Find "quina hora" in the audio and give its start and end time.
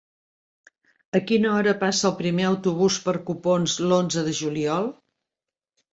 1.31-1.75